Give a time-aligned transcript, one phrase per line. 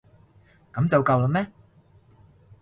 [0.73, 1.45] 噉就夠喇咩？